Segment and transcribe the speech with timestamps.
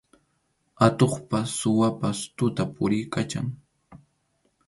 [0.85, 3.47] Atuqpas suwapas tuta puriykachan.